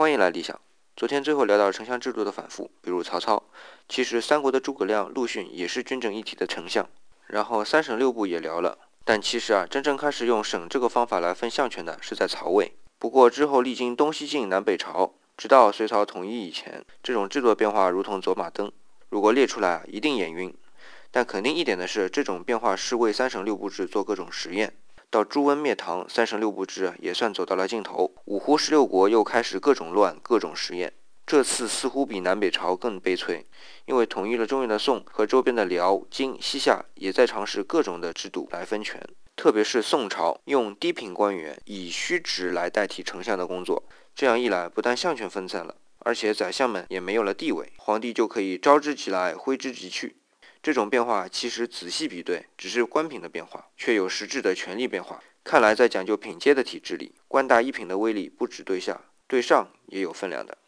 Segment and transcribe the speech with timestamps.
[0.00, 0.58] 欢迎来理想。
[0.96, 3.42] 昨天最后聊到丞相制度的反复，比如曹操，
[3.86, 6.88] 其实三国的诸葛亮、陆逊也是军政一体的丞相。
[7.26, 12.72] 然后三省六部也聊了，但其实啊，真正开始用省这个方法来分相权的是在曹魏。
[12.98, 18.72] 不过之后历经东西晋南北朝，直到隋朝统一以前，这种制度变化如同走马灯，
[19.10, 20.54] 如果列出来啊，一定眼晕。
[21.10, 24.72] 但肯定一点的是，这种变化是为三省六部制做各种实验。
[25.10, 28.14] 到朱温灭唐，三省六部制也算走到了尽头。
[28.26, 30.92] 五胡十六国又开始各种乱、各种实验。
[31.26, 33.44] 这次似乎比南北朝更悲催，
[33.86, 39.04] 因为统一了中原的宋和周边的辽、金、西夏也在尝试各种的制度来分权。
[39.34, 43.82] 特别是宋朝用低品官员以虚职来代替丞相的工作，
[44.14, 50.14] 这样一来，不但相权分散了，而且宰相们也没有了地位，皇帝就可以招之即来，挥之即去。
[50.62, 55.22] 这种变化其实仔细比对，只是官品的变化，却有实质的权力变化。
[55.42, 60.58] 看来，在讲究品阶的体制里，官大一品的威力不止对下，对上也有分量的。